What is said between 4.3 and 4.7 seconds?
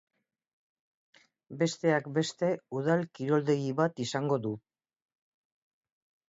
du.